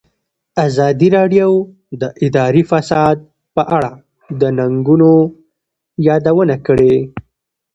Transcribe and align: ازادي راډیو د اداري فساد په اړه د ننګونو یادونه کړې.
ازادي 0.65 1.07
راډیو 1.17 1.49
د 2.01 2.03
اداري 2.25 2.63
فساد 2.71 3.17
په 3.55 3.63
اړه 3.77 3.91
د 4.41 4.41
ننګونو 4.57 5.11
یادونه 6.07 6.55
کړې. 6.67 6.95